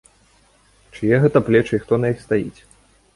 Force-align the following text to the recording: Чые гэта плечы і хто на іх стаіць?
Чые 0.95 1.19
гэта 1.25 1.37
плечы 1.49 1.73
і 1.77 1.81
хто 1.83 1.93
на 2.01 2.07
іх 2.15 2.19
стаіць? 2.25 2.59